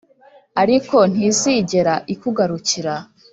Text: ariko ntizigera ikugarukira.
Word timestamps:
ariko 0.61 0.97
ntizigera 1.11 1.93
ikugarukira. 2.13 2.95